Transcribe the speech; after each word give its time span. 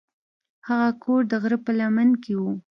هغه 0.67 0.89
کور 1.03 1.21
د 1.31 1.33
غره 1.41 1.57
په 1.65 1.71
لمن 1.79 2.09
کې 2.23 2.33
و. 2.39 2.43